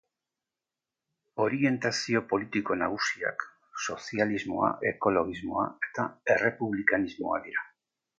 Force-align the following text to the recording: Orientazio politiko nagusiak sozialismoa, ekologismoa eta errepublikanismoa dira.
Orientazio 1.43 2.21
politiko 2.31 2.77
nagusiak 2.83 3.45
sozialismoa, 3.83 4.71
ekologismoa 4.93 5.67
eta 5.89 6.07
errepublikanismoa 6.37 7.43
dira. 7.45 7.67